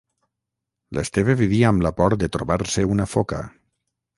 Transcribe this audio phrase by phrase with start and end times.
[0.97, 3.47] L'Esteve vivia amb la por de trobar-se una foca.